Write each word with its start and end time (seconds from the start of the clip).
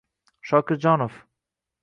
👉 0.41 0.47
shokirjonov 0.51 1.21